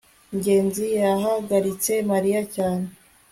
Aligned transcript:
ngenzi 0.37 0.83
yahagaritse 0.99 1.93
mariya 2.11 2.41
cyane 2.55 2.87